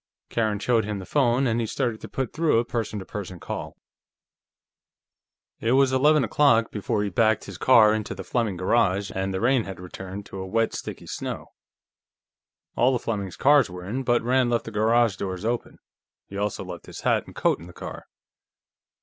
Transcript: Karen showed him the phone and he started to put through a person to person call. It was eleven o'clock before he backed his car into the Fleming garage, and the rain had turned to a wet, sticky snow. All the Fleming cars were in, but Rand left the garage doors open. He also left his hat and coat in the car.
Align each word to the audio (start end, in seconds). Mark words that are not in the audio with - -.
Karen 0.29 0.57
showed 0.57 0.83
him 0.83 0.97
the 0.97 1.05
phone 1.05 1.45
and 1.45 1.59
he 1.59 1.67
started 1.67 2.01
to 2.01 2.09
put 2.09 2.33
through 2.33 2.57
a 2.57 2.65
person 2.65 2.97
to 2.97 3.05
person 3.05 3.39
call. 3.39 3.77
It 5.59 5.73
was 5.73 5.91
eleven 5.93 6.23
o'clock 6.23 6.71
before 6.71 7.03
he 7.03 7.11
backed 7.11 7.43
his 7.43 7.59
car 7.59 7.93
into 7.93 8.15
the 8.15 8.23
Fleming 8.23 8.57
garage, 8.57 9.11
and 9.13 9.31
the 9.31 9.39
rain 9.39 9.65
had 9.65 9.77
turned 9.93 10.25
to 10.25 10.39
a 10.39 10.47
wet, 10.47 10.73
sticky 10.73 11.05
snow. 11.05 11.51
All 12.75 12.91
the 12.91 12.97
Fleming 12.97 13.29
cars 13.37 13.69
were 13.69 13.85
in, 13.85 14.01
but 14.01 14.23
Rand 14.23 14.49
left 14.49 14.65
the 14.65 14.71
garage 14.71 15.17
doors 15.17 15.45
open. 15.45 15.77
He 16.25 16.35
also 16.35 16.63
left 16.65 16.87
his 16.87 17.01
hat 17.01 17.27
and 17.27 17.35
coat 17.35 17.59
in 17.59 17.67
the 17.67 17.71
car. 17.71 18.07